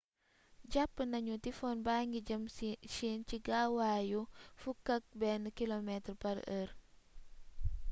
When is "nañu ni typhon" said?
1.11-1.77